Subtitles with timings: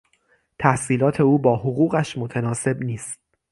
[0.59, 3.19] تحصیلات او با حقوقش متناسب نیست.